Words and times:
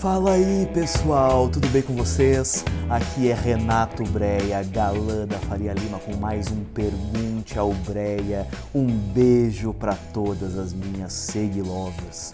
Fala 0.00 0.34
aí 0.34 0.64
pessoal, 0.72 1.48
tudo 1.48 1.66
bem 1.70 1.82
com 1.82 1.92
vocês? 1.92 2.64
Aqui 2.88 3.32
é 3.32 3.34
Renato 3.34 4.04
Breia, 4.04 4.62
galã 4.62 5.26
da 5.26 5.40
Faria 5.40 5.72
Lima, 5.72 5.98
com 5.98 6.14
mais 6.16 6.46
um 6.52 6.62
Pergunte 6.62 7.58
ao 7.58 7.72
Breia. 7.72 8.46
Um 8.72 8.86
beijo 8.86 9.74
para 9.74 9.96
todas 10.14 10.56
as 10.56 10.72
minhas 10.72 11.12
seguilovers. 11.12 12.32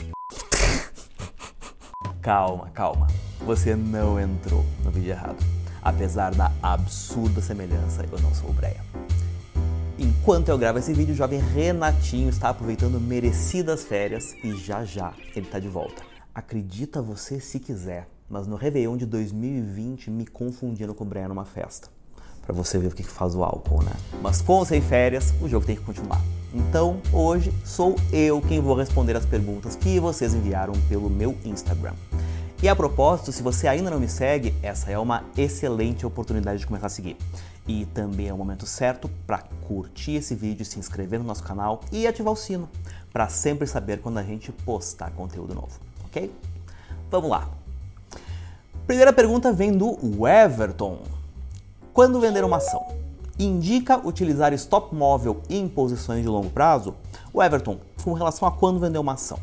Calma, 2.21 2.69
calma, 2.75 3.07
você 3.47 3.75
não 3.75 4.21
entrou 4.21 4.63
no 4.85 4.91
vídeo 4.91 5.13
errado. 5.13 5.43
Apesar 5.81 6.35
da 6.35 6.53
absurda 6.63 7.41
semelhança, 7.41 8.05
eu 8.13 8.21
não 8.21 8.35
sou 8.35 8.51
o 8.51 8.53
Breia. 8.53 8.85
Enquanto 9.99 10.51
eu 10.51 10.59
gravo 10.59 10.81
esse 10.81 10.93
vídeo, 10.93 11.15
o 11.15 11.17
jovem 11.17 11.41
Renatinho 11.41 12.29
está 12.29 12.51
aproveitando 12.51 13.01
merecidas 13.01 13.85
férias 13.85 14.35
e 14.45 14.55
já 14.55 14.85
já 14.85 15.15
ele 15.35 15.47
está 15.47 15.59
de 15.59 15.69
volta. 15.69 16.14
Acredita 16.35 17.01
você 17.01 17.39
se 17.39 17.61
quiser, 17.61 18.09
mas 18.29 18.49
no 18.49 18.57
Réveillon 18.57 18.97
de 18.97 19.07
2020 19.07 20.11
me 20.11 20.27
confundiram 20.27 20.93
com 20.93 21.05
o 21.05 21.07
Brian 21.07 21.29
numa 21.29 21.45
festa. 21.45 21.87
Para 22.43 22.53
você 22.53 22.77
ver 22.77 22.89
o 22.89 22.91
que 22.91 23.05
faz 23.05 23.37
o 23.37 23.45
álcool, 23.45 23.85
né? 23.85 23.93
Mas 24.21 24.43
com 24.43 24.55
ou 24.55 24.65
sem 24.65 24.83
férias, 24.83 25.33
o 25.41 25.49
jogo 25.49 25.65
tem 25.65 25.77
que 25.77 25.83
continuar. 25.83 26.21
Então, 26.53 27.01
hoje 27.13 27.55
sou 27.65 27.95
eu 28.13 28.43
quem 28.43 28.61
vou 28.61 28.75
responder 28.75 29.15
as 29.15 29.25
perguntas 29.25 29.77
que 29.77 30.01
vocês 30.01 30.35
enviaram 30.35 30.73
pelo 30.89 31.09
meu 31.09 31.39
Instagram. 31.45 31.95
E 32.61 32.69
a 32.69 32.75
propósito, 32.75 33.31
se 33.31 33.41
você 33.41 33.69
ainda 33.69 33.89
não 33.89 34.01
me 34.01 34.09
segue, 34.09 34.53
essa 34.61 34.91
é 34.91 34.99
uma 34.99 35.23
excelente 35.37 36.05
oportunidade 36.05 36.59
de 36.59 36.67
começar 36.67 36.87
a 36.87 36.91
seguir. 36.91 37.17
E 37.65 37.87
também 37.87 38.27
é 38.27 38.35
o 38.35 38.39
momento 38.39 38.67
certo 38.67 39.09
para 39.25 39.39
curtir 39.69 40.17
esse 40.17 40.35
vídeo, 40.35 40.65
se 40.65 40.81
inscrever 40.81 41.21
no 41.21 41.27
nosso 41.27 41.45
canal 41.45 41.81
e 41.93 42.09
ativar 42.09 42.33
o 42.33 42.37
sino 42.37 42.69
para 43.13 43.29
sempre 43.29 43.69
saber 43.69 44.01
quando 44.01 44.19
a 44.19 44.23
gente 44.25 44.51
postar 44.51 45.13
conteúdo 45.13 45.55
novo, 45.55 45.79
ok? 46.15 46.31
Vamos 47.11 47.29
lá. 47.29 47.49
Primeira 48.87 49.13
pergunta 49.13 49.53
vem 49.53 49.73
do 49.73 49.99
Everton. 50.27 50.99
Quando 51.93 52.21
vender 52.21 52.45
uma 52.45 52.59
ação, 52.59 52.87
indica 53.39 53.99
utilizar 54.07 54.53
stop 54.53 54.95
móvel 54.95 55.43
em 55.51 55.69
posições 55.69 56.23
de 56.23 56.29
longo 56.29 56.51
prazo? 56.51 56.95
O 57.33 57.43
Everton, 57.43 57.79
com 58.03 58.13
relação 58.13 58.47
a 58.47 58.53
quando 58.53 58.79
vender 58.79 58.99
uma 58.99 59.15
ação. 59.15 59.39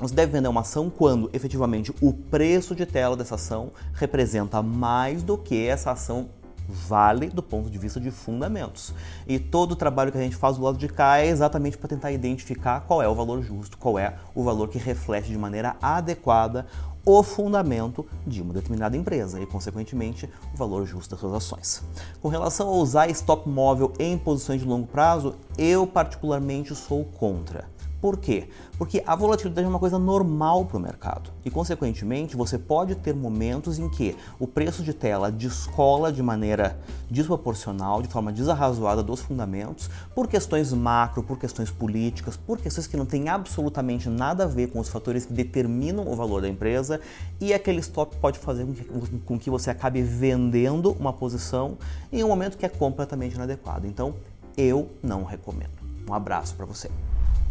Você 0.00 0.14
deve 0.14 0.30
vender 0.30 0.46
uma 0.46 0.60
ação 0.60 0.88
quando 0.88 1.28
efetivamente 1.32 1.92
o 2.00 2.12
preço 2.12 2.74
de 2.74 2.86
tela 2.86 3.16
dessa 3.16 3.34
ação 3.34 3.72
representa 3.94 4.62
mais 4.62 5.24
do 5.24 5.36
que 5.36 5.66
essa 5.66 5.90
ação 5.90 6.28
vale 6.68 7.28
do 7.28 7.42
ponto 7.42 7.70
de 7.70 7.78
vista 7.78 7.98
de 7.98 8.10
fundamentos. 8.10 8.92
E 9.26 9.38
todo 9.38 9.72
o 9.72 9.76
trabalho 9.76 10.12
que 10.12 10.18
a 10.18 10.20
gente 10.20 10.36
faz 10.36 10.56
do 10.56 10.62
lado 10.62 10.76
de 10.76 10.88
cá 10.88 11.18
é 11.18 11.26
exatamente 11.26 11.78
para 11.78 11.88
tentar 11.88 12.12
identificar 12.12 12.80
qual 12.82 13.02
é 13.02 13.08
o 13.08 13.14
valor 13.14 13.42
justo, 13.42 13.78
qual 13.78 13.98
é 13.98 14.14
o 14.34 14.44
valor 14.44 14.68
que 14.68 14.78
reflete 14.78 15.28
de 15.28 15.38
maneira 15.38 15.76
adequada 15.80 16.66
o 17.06 17.22
fundamento 17.22 18.04
de 18.26 18.42
uma 18.42 18.52
determinada 18.52 18.94
empresa 18.94 19.40
e, 19.40 19.46
consequentemente, 19.46 20.28
o 20.52 20.56
valor 20.58 20.84
justo 20.84 21.12
das 21.12 21.20
suas 21.20 21.32
ações. 21.32 21.82
Com 22.20 22.28
relação 22.28 22.68
a 22.68 22.72
usar 22.72 23.08
stop 23.08 23.48
móvel 23.48 23.94
em 23.98 24.18
posições 24.18 24.60
de 24.60 24.66
longo 24.66 24.86
prazo, 24.86 25.34
eu 25.56 25.86
particularmente 25.86 26.74
sou 26.74 27.06
contra. 27.06 27.64
Por 28.00 28.16
quê? 28.16 28.48
Porque 28.76 29.02
a 29.04 29.16
volatilidade 29.16 29.66
é 29.66 29.68
uma 29.68 29.78
coisa 29.78 29.98
normal 29.98 30.64
para 30.64 30.76
o 30.76 30.80
mercado 30.80 31.30
e, 31.44 31.50
consequentemente, 31.50 32.36
você 32.36 32.56
pode 32.56 32.94
ter 32.94 33.14
momentos 33.14 33.78
em 33.78 33.88
que 33.88 34.16
o 34.38 34.46
preço 34.46 34.84
de 34.84 34.92
tela 34.92 35.32
descola 35.32 36.12
de 36.12 36.22
maneira 36.22 36.78
desproporcional, 37.10 38.00
de 38.00 38.08
forma 38.08 38.32
desarrazoada 38.32 39.02
dos 39.02 39.20
fundamentos, 39.20 39.90
por 40.14 40.28
questões 40.28 40.72
macro, 40.72 41.24
por 41.24 41.38
questões 41.38 41.70
políticas, 41.70 42.36
por 42.36 42.58
questões 42.58 42.86
que 42.86 42.96
não 42.96 43.04
têm 43.04 43.28
absolutamente 43.28 44.08
nada 44.08 44.44
a 44.44 44.46
ver 44.46 44.68
com 44.68 44.78
os 44.78 44.88
fatores 44.88 45.26
que 45.26 45.32
determinam 45.32 46.06
o 46.06 46.14
valor 46.14 46.40
da 46.40 46.48
empresa 46.48 47.00
e 47.40 47.52
aquele 47.52 47.80
stop 47.80 48.16
pode 48.18 48.38
fazer 48.38 48.64
com 48.64 48.72
que, 48.72 49.18
com 49.24 49.38
que 49.38 49.50
você 49.50 49.70
acabe 49.70 50.02
vendendo 50.02 50.92
uma 50.92 51.12
posição 51.12 51.76
em 52.12 52.22
um 52.22 52.28
momento 52.28 52.56
que 52.56 52.64
é 52.64 52.68
completamente 52.68 53.34
inadequado. 53.34 53.86
Então, 53.86 54.14
eu 54.56 54.88
não 55.02 55.24
recomendo. 55.24 55.70
Um 56.08 56.14
abraço 56.14 56.54
para 56.54 56.64
você. 56.64 56.90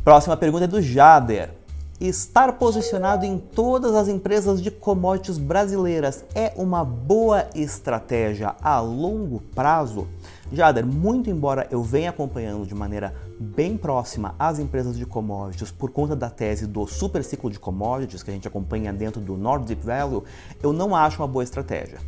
Próxima 0.08 0.38
pergunta 0.38 0.64
é 0.64 0.68
do 0.70 0.82
Jader. 0.82 1.50
Estar 2.00 2.54
posicionado 2.54 3.26
em 3.26 3.38
todas 3.38 3.94
as 3.94 4.08
empresas 4.08 4.62
de 4.62 4.72
commodities 4.72 5.38
brasileiras 5.38 6.24
é 6.34 6.54
uma 6.56 6.86
boa 6.86 7.46
estratégia 7.54 8.56
a 8.62 8.80
longo 8.80 9.42
prazo? 9.54 10.08
Jader, 10.50 10.86
muito 10.86 11.30
embora 11.30 11.68
eu 11.70 11.84
venha 11.84 12.12
acompanhando 12.12 12.66
de 12.66 12.74
maneira 12.74 13.14
bem 13.38 13.76
próxima 13.76 14.34
as 14.40 14.60
empresas 14.60 14.98
de 14.98 15.06
commodities 15.06 15.72
por 15.72 15.92
conta 15.92 16.16
da 16.16 16.30
tese 16.30 16.66
do 16.66 16.88
super 16.88 17.22
ciclo 17.22 17.52
de 17.52 17.60
commodities 17.60 18.24
que 18.24 18.32
a 18.32 18.34
gente 18.34 18.48
acompanha 18.48 18.94
dentro 18.94 19.20
do 19.20 19.36
Nord 19.36 19.66
Deep 19.66 19.86
Value, 19.86 20.24
eu 20.64 20.72
não 20.72 20.96
acho 20.96 21.22
uma 21.22 21.28
boa 21.28 21.44
estratégia 21.44 22.00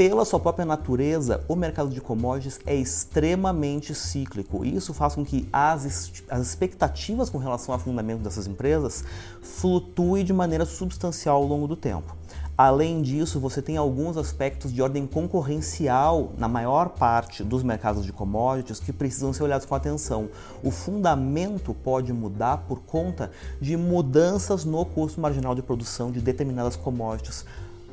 pela 0.00 0.24
sua 0.24 0.40
própria 0.40 0.64
natureza, 0.64 1.44
o 1.46 1.54
mercado 1.54 1.90
de 1.90 2.00
commodities 2.00 2.58
é 2.64 2.74
extremamente 2.74 3.94
cíclico 3.94 4.64
e 4.64 4.74
isso 4.74 4.94
faz 4.94 5.14
com 5.14 5.22
que 5.22 5.46
as, 5.52 6.10
as 6.30 6.40
expectativas 6.40 7.28
com 7.28 7.36
relação 7.36 7.74
ao 7.74 7.78
fundamento 7.78 8.22
dessas 8.22 8.46
empresas 8.46 9.04
flutuem 9.42 10.24
de 10.24 10.32
maneira 10.32 10.64
substancial 10.64 11.36
ao 11.36 11.46
longo 11.46 11.68
do 11.68 11.76
tempo. 11.76 12.16
Além 12.56 13.02
disso, 13.02 13.38
você 13.38 13.60
tem 13.60 13.76
alguns 13.76 14.16
aspectos 14.16 14.72
de 14.72 14.80
ordem 14.80 15.06
concorrencial 15.06 16.32
na 16.38 16.48
maior 16.48 16.88
parte 16.88 17.44
dos 17.44 17.62
mercados 17.62 18.02
de 18.06 18.10
commodities 18.10 18.80
que 18.80 18.94
precisam 18.94 19.34
ser 19.34 19.42
olhados 19.42 19.66
com 19.66 19.74
atenção. 19.74 20.30
O 20.62 20.70
fundamento 20.70 21.74
pode 21.74 22.10
mudar 22.10 22.64
por 22.66 22.80
conta 22.80 23.30
de 23.60 23.76
mudanças 23.76 24.64
no 24.64 24.82
custo 24.86 25.20
marginal 25.20 25.54
de 25.54 25.60
produção 25.60 26.10
de 26.10 26.22
determinadas 26.22 26.74
commodities 26.74 27.44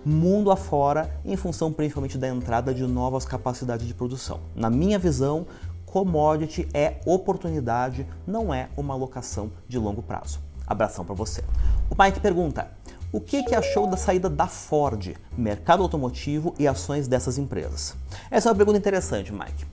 mundo 0.08 0.50
afora, 0.50 1.20
em 1.26 1.36
função 1.36 1.72
principalmente 1.72 2.18
da 2.18 2.28
entrada 2.28 2.74
de 2.74 2.84
novas 2.84 3.26
capacidades 3.26 3.86
de 3.86 3.94
produção. 3.94 4.40
Na 4.56 4.70
minha 4.70 4.98
visão, 4.98 5.46
commodity 5.86 6.68
é 6.74 7.02
oportunidade, 7.06 8.08
não 8.26 8.54
é 8.54 8.70
uma 8.78 8.94
alocação 8.94 9.52
de 9.68 9.78
longo 9.78 10.02
prazo. 10.02 10.40
Abração 10.66 11.04
para 11.04 11.14
você. 11.14 11.44
O 11.90 12.02
Mike 12.02 12.20
pergunta: 12.20 12.72
o 13.12 13.20
que, 13.20 13.44
que 13.44 13.56
achou 13.56 13.88
da 13.88 13.98
saída 13.98 14.30
da 14.30 14.48
Ford, 14.48 15.16
mercado 15.38 15.84
automotivo 15.84 16.54
e 16.58 16.68
ações 16.68 17.08
dessas 17.08 17.38
empresas? 17.38 17.96
Essa 18.32 18.48
é 18.48 18.52
uma 18.52 18.58
pergunta 18.58 18.78
interessante, 18.78 19.34
Mike. 19.34 19.66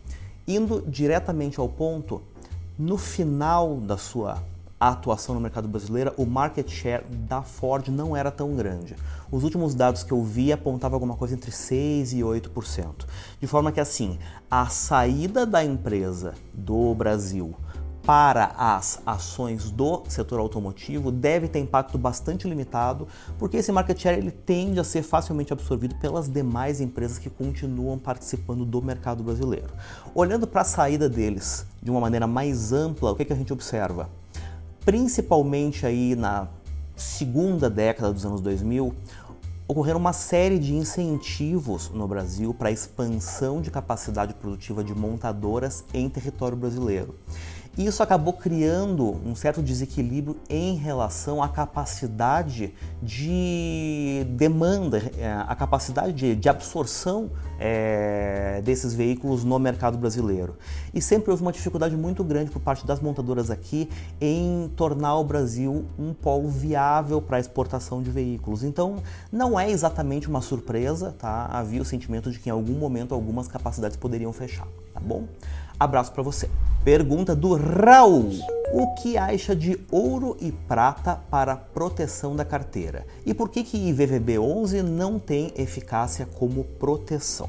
Indo 0.47 0.83
diretamente 0.87 1.59
ao 1.59 1.69
ponto, 1.69 2.23
no 2.79 2.99
final 2.99 3.77
da 3.77 3.97
sua 3.97 4.43
a 4.79 4.89
atuação 4.89 5.35
no 5.35 5.41
mercado 5.41 5.69
brasileiro, 5.69 6.13
o 6.17 6.27
market 6.27 6.69
share 6.69 7.05
da 7.11 7.43
Ford 7.43 7.89
não 7.89 8.17
era 8.17 8.31
tão 8.31 8.55
grande. 8.55 8.97
Os 9.31 9.45
últimos 9.45 9.75
dados 9.75 10.03
que 10.03 10.13
eu 10.13 10.23
vi 10.23 10.53
apontavam 10.53 10.97
alguma 10.97 11.17
coisa 11.17 11.35
entre 11.35 11.51
6 11.51 12.13
e 12.13 12.19
8%. 12.19 13.07
De 13.41 13.47
forma 13.47 13.73
que 13.73 13.81
assim, 13.81 14.19
a 14.51 14.67
saída 14.67 15.47
da 15.47 15.65
empresa 15.65 16.35
do 16.53 16.95
Brasil 16.95 17.55
para 18.05 18.53
as 18.59 19.01
ações 19.07 19.71
do 19.71 20.03
setor 20.09 20.39
automotivo 20.39 21.11
deve 21.11 21.49
ter 21.49 21.59
impacto 21.59 21.97
bastante 21.97 22.47
limitado, 22.47 23.09
porque 23.39 23.57
esse 23.57 23.73
market 23.73 23.99
share 23.99 24.19
ele 24.19 24.31
tende 24.31 24.79
a 24.79 24.85
ser 24.85 25.03
facilmente 25.03 25.53
absorvido 25.53 25.95
pelas 25.97 26.29
demais 26.29 26.81
empresas 26.83 27.19
que 27.19 27.31
continuam 27.31 27.99
participando 27.99 28.65
do 28.67 28.83
mercado 28.83 29.23
brasileiro. 29.23 29.73
Olhando 30.15 30.47
para 30.47 30.61
a 30.61 30.65
saída 30.65 31.09
deles 31.09 31.67
de 31.83 31.91
uma 31.91 32.01
maneira 32.01 32.27
mais 32.27 32.73
ampla, 32.73 33.13
o 33.13 33.17
que, 33.17 33.25
que 33.25 33.33
a 33.33 33.37
gente 33.37 33.53
observa? 33.53 34.11
Principalmente 34.85 35.87
aí 35.87 36.15
na 36.15 36.49
segunda 36.95 37.71
década 37.71 38.13
dos 38.13 38.25
anos 38.25 38.41
2000, 38.41 38.95
ocorreram 39.67 39.99
uma 39.99 40.13
série 40.13 40.59
de 40.59 40.75
incentivos 40.75 41.91
no 41.91 42.07
Brasil 42.07 42.53
para 42.53 42.69
a 42.69 42.73
expansão 42.73 43.63
de 43.63 43.71
capacidade 43.71 44.35
produtiva 44.35 44.85
de 44.85 44.95
montadoras 44.95 45.85
em 45.95 46.09
território 46.09 46.57
brasileiro. 46.57 47.15
Isso 47.77 48.05
acabou 48.05 48.33
criando 48.33 49.21
um 49.27 49.35
certo 49.35 49.61
desequilíbrio 49.61 50.37
em 50.49 50.77
relação 50.77 51.43
à 51.43 51.49
capacidade 51.49 52.73
de 53.03 54.25
demanda, 54.31 55.11
é, 55.19 55.33
a 55.33 55.57
capacidade 55.57 56.13
de, 56.13 56.37
de 56.37 56.49
absorção 56.49 57.33
é, 57.59 58.63
desses 58.65 58.95
veículos 58.95 59.43
no 59.43 59.59
mercado 59.59 59.99
brasileiro. 59.99 60.57
E 60.95 61.03
sempre 61.03 61.33
houve 61.33 61.43
uma 61.43 61.51
dificuldade 61.51 61.97
muito 61.97 62.23
grande 62.23 62.49
por 62.49 62.61
parte 62.61 62.87
das 62.87 63.01
montadoras 63.01 63.51
aqui 63.51 63.89
em 64.21 64.71
tornar 64.77 65.17
o 65.17 65.25
Brasil 65.25 65.85
um 65.99 66.15
polo 66.15 66.49
viável 66.49 67.21
para 67.21 67.41
exportação 67.41 68.01
de 68.01 68.11
veículos. 68.11 68.63
Então, 68.63 69.03
não 69.33 69.59
é 69.59 69.69
exatamente 69.69 70.29
uma 70.29 70.41
surpresa, 70.41 71.13
tá? 71.19 71.47
Havia 71.47 71.83
o 71.83 71.85
sentimento 71.85 72.31
de 72.31 72.39
que 72.39 72.49
em 72.49 72.53
algum 72.53 72.75
momento 72.75 73.15
algumas 73.15 73.49
capacidades 73.49 73.97
poderiam 73.97 74.33
fechar, 74.33 74.69
tá 74.93 75.01
bom? 75.01 75.27
Abraço 75.79 76.13
para 76.13 76.23
você. 76.23 76.49
Pergunta 76.85 77.35
do 77.35 77.55
Raul. 77.55 78.31
O 78.73 78.95
que 78.95 79.17
acha 79.17 79.55
de 79.55 79.79
ouro 79.91 80.37
e 80.41 80.51
prata 80.51 81.17
para 81.31 81.57
proteção 81.57 82.35
da 82.35 82.45
carteira? 82.45 83.07
E 83.25 83.33
por 83.35 83.49
que 83.49 83.63
que 83.63 83.79
IVVB11 83.79 84.83
não 84.83 85.19
tem 85.19 85.53
eficácia 85.57 86.27
como 86.27 86.65
proteção? 86.65 87.49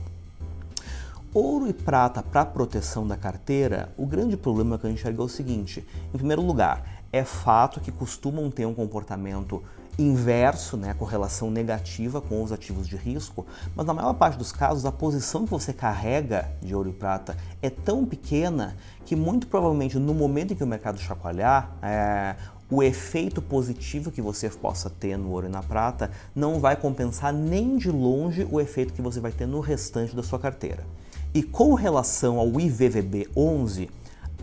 Ouro 1.33 1.67
e 1.67 1.73
prata 1.73 2.23
para 2.23 2.45
proteção 2.45 3.07
da 3.07 3.17
carteira, 3.17 3.91
o 3.97 4.05
grande 4.05 4.37
problema 4.37 4.77
que 4.77 4.85
eu 4.85 4.91
enxergo 4.91 5.21
é 5.21 5.25
o 5.25 5.29
seguinte: 5.29 5.85
em 6.13 6.17
primeiro 6.17 6.41
lugar, 6.41 7.01
é 7.11 7.23
fato 7.23 7.79
que 7.79 7.91
costumam 7.91 8.49
ter 8.49 8.65
um 8.65 8.73
comportamento 8.73 9.63
inverso, 9.97 10.75
né, 10.75 10.93
correlação 10.93 11.49
negativa 11.49 12.19
com 12.19 12.43
os 12.43 12.51
ativos 12.51 12.87
de 12.87 12.95
risco, 12.95 13.45
mas 13.75 13.85
na 13.85 13.93
maior 13.93 14.13
parte 14.13 14.37
dos 14.37 14.51
casos 14.51 14.85
a 14.85 14.91
posição 14.91 15.45
que 15.45 15.51
você 15.51 15.71
carrega 15.71 16.51
de 16.61 16.75
ouro 16.75 16.89
e 16.89 16.93
prata 16.93 17.37
é 17.61 17.69
tão 17.69 18.05
pequena 18.05 18.75
que 19.05 19.15
muito 19.15 19.47
provavelmente 19.47 19.97
no 19.97 20.13
momento 20.13 20.53
em 20.53 20.55
que 20.55 20.63
o 20.63 20.67
mercado 20.67 20.99
chacoalhar, 20.99 21.71
é, 21.81 22.35
o 22.69 22.81
efeito 22.81 23.41
positivo 23.41 24.11
que 24.11 24.21
você 24.21 24.49
possa 24.49 24.89
ter 24.89 25.17
no 25.17 25.29
ouro 25.29 25.47
e 25.47 25.49
na 25.49 25.61
prata 25.61 26.11
não 26.35 26.59
vai 26.59 26.75
compensar 26.75 27.31
nem 27.31 27.77
de 27.77 27.91
longe 27.91 28.47
o 28.49 28.59
efeito 28.59 28.93
que 28.93 29.01
você 29.01 29.19
vai 29.19 29.31
ter 29.31 29.45
no 29.45 29.59
restante 29.59 30.15
da 30.15 30.23
sua 30.23 30.39
carteira. 30.39 30.83
E 31.33 31.43
com 31.43 31.73
relação 31.73 32.39
ao 32.39 32.59
IVVB 32.59 33.29
11, 33.35 33.89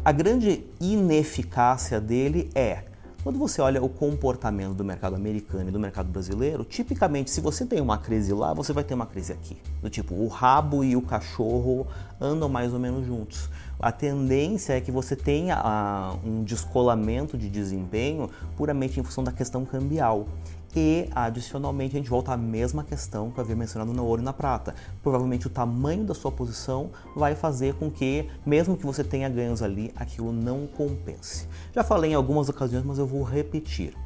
a 0.04 0.12
grande 0.12 0.64
ineficácia 0.80 2.00
dele 2.00 2.50
é 2.54 2.84
quando 3.22 3.38
você 3.38 3.62
olha 3.62 3.82
o 3.82 3.88
comportamento 3.88 4.74
do 4.74 4.84
mercado 4.84 5.14
americano 5.14 5.68
e 5.68 5.72
do 5.72 5.78
mercado 5.78 6.08
brasileiro, 6.10 6.64
tipicamente, 6.64 7.30
se 7.30 7.40
você 7.40 7.64
tem 7.64 7.80
uma 7.80 7.96
crise 7.96 8.32
lá, 8.32 8.52
você 8.52 8.72
vai 8.72 8.82
ter 8.82 8.94
uma 8.94 9.06
crise 9.06 9.32
aqui. 9.32 9.56
Do 9.80 9.88
tipo, 9.88 10.14
o 10.14 10.26
rabo 10.26 10.82
e 10.82 10.96
o 10.96 11.02
cachorro 11.02 11.86
andam 12.20 12.48
mais 12.48 12.72
ou 12.72 12.80
menos 12.80 13.06
juntos. 13.06 13.48
A 13.82 13.90
tendência 13.90 14.74
é 14.74 14.80
que 14.80 14.92
você 14.92 15.16
tenha 15.16 15.58
uh, 15.58 16.16
um 16.24 16.44
descolamento 16.44 17.36
de 17.36 17.50
desempenho 17.50 18.30
puramente 18.56 19.00
em 19.00 19.02
função 19.02 19.24
da 19.24 19.32
questão 19.32 19.64
cambial. 19.64 20.28
E, 20.74 21.08
adicionalmente, 21.12 21.96
a 21.96 21.98
gente 21.98 22.08
volta 22.08 22.32
à 22.32 22.36
mesma 22.36 22.84
questão 22.84 23.32
que 23.32 23.40
eu 23.40 23.42
havia 23.42 23.56
mencionado 23.56 23.92
no 23.92 24.06
ouro 24.06 24.22
e 24.22 24.24
na 24.24 24.32
prata. 24.32 24.72
Provavelmente 25.02 25.48
o 25.48 25.50
tamanho 25.50 26.04
da 26.04 26.14
sua 26.14 26.30
posição 26.30 26.90
vai 27.16 27.34
fazer 27.34 27.74
com 27.74 27.90
que, 27.90 28.28
mesmo 28.46 28.76
que 28.76 28.86
você 28.86 29.02
tenha 29.02 29.28
ganhos 29.28 29.62
ali, 29.62 29.92
aquilo 29.96 30.32
não 30.32 30.64
compense. 30.68 31.48
Já 31.74 31.82
falei 31.82 32.12
em 32.12 32.14
algumas 32.14 32.48
ocasiões, 32.48 32.84
mas 32.84 32.98
eu 32.98 33.06
vou 33.06 33.24
repetir. 33.24 33.96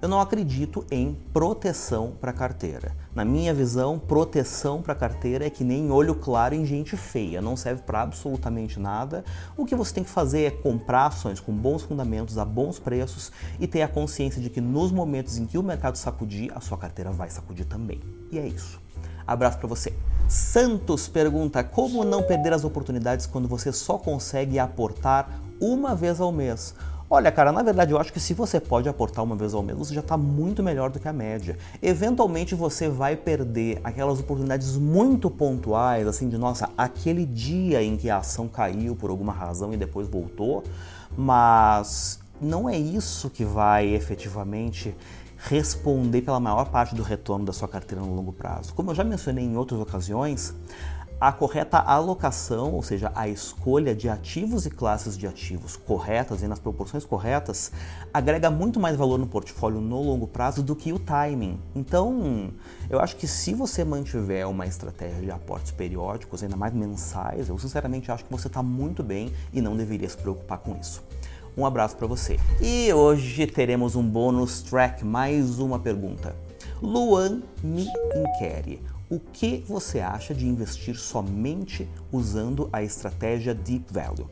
Eu 0.00 0.08
não 0.08 0.20
acredito 0.20 0.86
em 0.92 1.18
proteção 1.32 2.12
para 2.20 2.32
carteira. 2.32 2.94
Na 3.12 3.24
minha 3.24 3.52
visão, 3.52 3.98
proteção 3.98 4.80
para 4.80 4.94
carteira 4.94 5.44
é 5.44 5.50
que 5.50 5.64
nem 5.64 5.90
olho 5.90 6.14
claro 6.14 6.54
em 6.54 6.64
gente 6.64 6.96
feia, 6.96 7.42
não 7.42 7.56
serve 7.56 7.82
para 7.82 8.02
absolutamente 8.02 8.78
nada. 8.78 9.24
O 9.56 9.66
que 9.66 9.74
você 9.74 9.92
tem 9.92 10.04
que 10.04 10.10
fazer 10.10 10.42
é 10.42 10.50
comprar 10.52 11.06
ações 11.06 11.40
com 11.40 11.52
bons 11.52 11.82
fundamentos 11.82 12.38
a 12.38 12.44
bons 12.44 12.78
preços 12.78 13.32
e 13.58 13.66
ter 13.66 13.82
a 13.82 13.88
consciência 13.88 14.40
de 14.40 14.48
que 14.48 14.60
nos 14.60 14.92
momentos 14.92 15.36
em 15.36 15.46
que 15.46 15.58
o 15.58 15.64
mercado 15.64 15.96
sacudir, 15.96 16.56
a 16.56 16.60
sua 16.60 16.78
carteira 16.78 17.10
vai 17.10 17.28
sacudir 17.28 17.66
também. 17.66 18.00
E 18.30 18.38
é 18.38 18.46
isso. 18.46 18.80
Abraço 19.26 19.58
para 19.58 19.66
você. 19.66 19.92
Santos 20.28 21.08
pergunta: 21.08 21.64
como 21.64 22.04
não 22.04 22.22
perder 22.22 22.52
as 22.52 22.62
oportunidades 22.62 23.26
quando 23.26 23.48
você 23.48 23.72
só 23.72 23.98
consegue 23.98 24.60
aportar 24.60 25.28
uma 25.60 25.96
vez 25.96 26.20
ao 26.20 26.30
mês? 26.30 26.72
Olha, 27.10 27.32
cara, 27.32 27.50
na 27.50 27.62
verdade 27.62 27.90
eu 27.90 27.98
acho 27.98 28.12
que 28.12 28.20
se 28.20 28.34
você 28.34 28.60
pode 28.60 28.86
aportar 28.86 29.24
uma 29.24 29.34
vez 29.34 29.54
ao 29.54 29.62
mês, 29.62 29.78
você 29.78 29.94
já 29.94 30.00
está 30.00 30.14
muito 30.14 30.62
melhor 30.62 30.90
do 30.90 31.00
que 31.00 31.08
a 31.08 31.12
média. 31.12 31.56
Eventualmente 31.80 32.54
você 32.54 32.86
vai 32.86 33.16
perder 33.16 33.80
aquelas 33.82 34.20
oportunidades 34.20 34.76
muito 34.76 35.30
pontuais, 35.30 36.06
assim, 36.06 36.28
de 36.28 36.36
nossa, 36.36 36.68
aquele 36.76 37.24
dia 37.24 37.82
em 37.82 37.96
que 37.96 38.10
a 38.10 38.18
ação 38.18 38.46
caiu 38.46 38.94
por 38.94 39.08
alguma 39.08 39.32
razão 39.32 39.72
e 39.72 39.76
depois 39.78 40.06
voltou, 40.06 40.62
mas 41.16 42.20
não 42.38 42.68
é 42.68 42.76
isso 42.76 43.30
que 43.30 43.42
vai 43.42 43.88
efetivamente 43.88 44.94
responder 45.38 46.20
pela 46.20 46.38
maior 46.38 46.66
parte 46.66 46.94
do 46.94 47.02
retorno 47.02 47.46
da 47.46 47.54
sua 47.54 47.68
carteira 47.68 48.04
no 48.04 48.14
longo 48.14 48.34
prazo. 48.34 48.74
Como 48.74 48.90
eu 48.90 48.94
já 48.94 49.04
mencionei 49.04 49.44
em 49.46 49.56
outras 49.56 49.80
ocasiões, 49.80 50.54
a 51.20 51.32
correta 51.32 51.78
alocação, 51.78 52.72
ou 52.72 52.82
seja, 52.82 53.10
a 53.14 53.28
escolha 53.28 53.94
de 53.94 54.08
ativos 54.08 54.66
e 54.66 54.70
classes 54.70 55.18
de 55.18 55.26
ativos 55.26 55.76
corretas 55.76 56.42
e 56.42 56.48
nas 56.48 56.60
proporções 56.60 57.04
corretas, 57.04 57.72
agrega 58.14 58.50
muito 58.50 58.78
mais 58.78 58.96
valor 58.96 59.18
no 59.18 59.26
portfólio 59.26 59.80
no 59.80 60.00
longo 60.00 60.28
prazo 60.28 60.62
do 60.62 60.76
que 60.76 60.92
o 60.92 60.98
timing. 60.98 61.58
Então, 61.74 62.50
eu 62.88 63.00
acho 63.00 63.16
que 63.16 63.26
se 63.26 63.52
você 63.52 63.84
mantiver 63.84 64.48
uma 64.48 64.66
estratégia 64.66 65.20
de 65.20 65.30
aportes 65.30 65.72
periódicos, 65.72 66.42
ainda 66.42 66.56
mais 66.56 66.72
mensais, 66.72 67.48
eu 67.48 67.58
sinceramente 67.58 68.12
acho 68.12 68.24
que 68.24 68.30
você 68.30 68.46
está 68.46 68.62
muito 68.62 69.02
bem 69.02 69.32
e 69.52 69.60
não 69.60 69.76
deveria 69.76 70.08
se 70.08 70.16
preocupar 70.16 70.58
com 70.58 70.76
isso. 70.76 71.02
Um 71.56 71.66
abraço 71.66 71.96
para 71.96 72.06
você. 72.06 72.38
E 72.60 72.92
hoje 72.92 73.44
teremos 73.48 73.96
um 73.96 74.08
bônus 74.08 74.62
track, 74.62 75.04
mais 75.04 75.58
uma 75.58 75.80
pergunta. 75.80 76.36
Luan 76.80 77.42
me 77.60 77.88
inquere 78.14 78.80
o 79.10 79.18
que 79.18 79.64
você 79.66 80.00
acha 80.00 80.34
de 80.34 80.46
investir 80.46 80.96
somente 80.96 81.88
usando 82.12 82.68
a 82.72 82.82
estratégia 82.82 83.54
Deep 83.54 83.86
Value? 83.90 84.28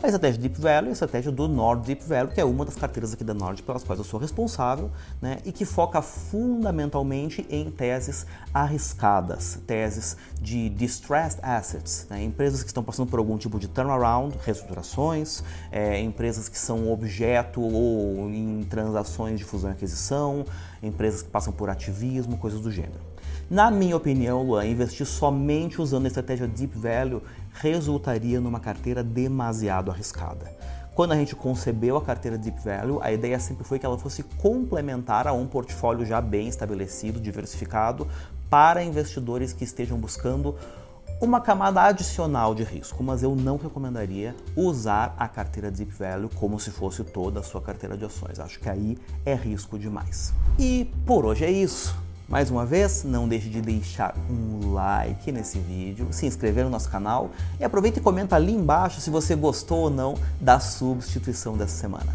A 0.00 0.06
estratégia 0.06 0.40
Deep 0.40 0.60
Value 0.60 0.86
é 0.86 0.90
a 0.90 0.92
estratégia 0.92 1.32
do 1.32 1.48
Nord 1.48 1.84
Deep 1.84 2.04
Value, 2.04 2.30
que 2.30 2.40
é 2.40 2.44
uma 2.44 2.64
das 2.64 2.76
carteiras 2.76 3.12
aqui 3.12 3.24
da 3.24 3.34
Nord 3.34 3.62
pelas 3.64 3.82
quais 3.82 3.98
eu 3.98 4.04
sou 4.04 4.20
responsável, 4.20 4.92
né, 5.20 5.38
e 5.44 5.50
que 5.50 5.64
foca 5.64 6.00
fundamentalmente 6.00 7.44
em 7.50 7.68
teses 7.70 8.24
arriscadas, 8.54 9.58
teses 9.66 10.16
de 10.40 10.68
distressed 10.68 11.40
assets, 11.42 12.06
né, 12.08 12.22
empresas 12.22 12.62
que 12.62 12.68
estão 12.68 12.84
passando 12.84 13.08
por 13.08 13.18
algum 13.18 13.36
tipo 13.36 13.58
de 13.58 13.66
turnaround, 13.66 14.38
reestruturações, 14.44 15.42
é, 15.72 16.00
empresas 16.00 16.48
que 16.48 16.58
são 16.58 16.92
objeto 16.92 17.60
ou 17.60 18.30
em 18.30 18.62
transações 18.70 19.38
de 19.38 19.44
fusão 19.44 19.70
e 19.70 19.72
aquisição, 19.72 20.44
empresas 20.80 21.22
que 21.22 21.28
passam 21.30 21.52
por 21.52 21.68
ativismo, 21.68 22.36
coisas 22.38 22.60
do 22.60 22.70
gênero. 22.70 23.17
Na 23.50 23.70
minha 23.70 23.96
opinião, 23.96 24.42
Luan, 24.42 24.66
investir 24.66 25.06
somente 25.06 25.80
usando 25.80 26.04
a 26.04 26.08
estratégia 26.08 26.46
Deep 26.46 26.76
Value 26.78 27.22
resultaria 27.54 28.42
numa 28.42 28.60
carteira 28.60 29.02
demasiado 29.02 29.90
arriscada. 29.90 30.54
Quando 30.94 31.12
a 31.12 31.16
gente 31.16 31.34
concebeu 31.34 31.96
a 31.96 32.02
carteira 32.02 32.36
Deep 32.36 32.60
Value, 32.62 33.00
a 33.00 33.10
ideia 33.10 33.38
sempre 33.38 33.64
foi 33.64 33.78
que 33.78 33.86
ela 33.86 33.96
fosse 33.96 34.22
complementar 34.22 35.26
a 35.26 35.32
um 35.32 35.46
portfólio 35.46 36.04
já 36.04 36.20
bem 36.20 36.46
estabelecido, 36.46 37.18
diversificado, 37.18 38.06
para 38.50 38.84
investidores 38.84 39.54
que 39.54 39.64
estejam 39.64 39.96
buscando 39.96 40.54
uma 41.18 41.40
camada 41.40 41.80
adicional 41.80 42.54
de 42.54 42.64
risco, 42.64 43.02
mas 43.02 43.22
eu 43.22 43.34
não 43.34 43.56
recomendaria 43.56 44.36
usar 44.54 45.14
a 45.18 45.26
carteira 45.26 45.70
Deep 45.70 45.92
Value 45.92 46.28
como 46.34 46.60
se 46.60 46.70
fosse 46.70 47.02
toda 47.02 47.40
a 47.40 47.42
sua 47.42 47.62
carteira 47.62 47.96
de 47.96 48.04
ações. 48.04 48.38
Acho 48.38 48.60
que 48.60 48.68
aí 48.68 48.98
é 49.24 49.34
risco 49.34 49.78
demais. 49.78 50.34
E 50.58 50.84
por 51.06 51.24
hoje 51.24 51.46
é 51.46 51.50
isso. 51.50 52.07
Mais 52.28 52.50
uma 52.50 52.66
vez, 52.66 53.04
não 53.04 53.26
deixe 53.26 53.48
de 53.48 53.62
deixar 53.62 54.14
um 54.28 54.74
like 54.74 55.32
nesse 55.32 55.58
vídeo, 55.58 56.08
se 56.10 56.26
inscrever 56.26 56.62
no 56.62 56.68
nosso 56.68 56.90
canal 56.90 57.30
e 57.58 57.64
aproveita 57.64 58.00
e 58.00 58.02
comenta 58.02 58.36
ali 58.36 58.52
embaixo 58.52 59.00
se 59.00 59.08
você 59.08 59.34
gostou 59.34 59.84
ou 59.84 59.90
não 59.90 60.14
da 60.38 60.60
substituição 60.60 61.56
dessa 61.56 61.74
semana. 61.78 62.14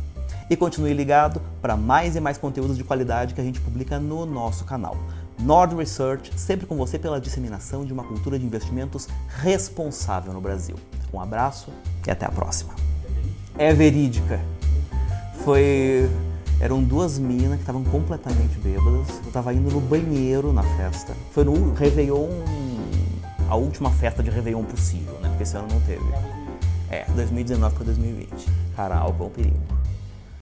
E 0.52 0.56
continue 0.56 0.94
ligado 0.94 1.42
para 1.60 1.76
mais 1.76 2.16
e 2.16 2.20
mais 2.20 2.38
conteúdos 2.38 2.78
de 2.78 2.84
qualidade 2.84 3.34
que 3.34 3.42
a 3.42 3.44
gente 3.44 3.60
publica 3.60 4.00
no 4.00 4.24
nosso 4.24 4.66
canal. 4.66 4.96
Nord 5.40 5.76
Research, 5.76 6.32
sempre 6.38 6.68
com 6.68 6.76
você 6.76 7.00
pela 7.00 7.20
disseminação 7.20 7.84
de 7.84 7.92
uma 7.92 8.04
cultura 8.04 8.38
de 8.38 8.46
investimentos 8.46 9.08
responsável 9.42 10.32
no 10.32 10.40
Brasil. 10.40 10.76
Um 11.12 11.20
abraço 11.20 11.72
e 12.06 12.12
até 12.12 12.28
a 12.28 12.32
próxima. 12.32 12.76
É 13.58 13.74
verídica. 13.74 14.40
Foi 15.44 16.08
eram 16.60 16.84
duas 16.84 17.20
minas 17.20 17.56
que 17.56 17.62
estavam 17.62 17.84
completamente 17.84 18.58
bêbadas. 18.60 19.08
Eu 19.26 19.32
tava 19.32 19.54
indo 19.54 19.72
no 19.72 19.82
banheiro 19.82 20.54
na 20.54 20.64
festa. 20.64 21.14
Foi 21.32 21.44
no 21.44 21.74
Réveillon, 21.74 22.30
a 23.50 23.56
última 23.56 23.92
festa 23.92 24.24
de 24.24 24.30
Réveillon 24.30 24.64
possível, 24.64 25.14
né? 25.22 25.30
Porque 25.30 25.44
esse 25.44 25.56
ano 25.56 25.68
não 25.72 25.80
teve. 25.82 26.04
É, 26.90 27.06
2019 27.16 27.76
para 27.76 27.86
2020. 27.86 28.48
Cara, 28.76 28.98
álcool 28.98 29.28
é 29.28 29.30
perigo. 29.30 29.83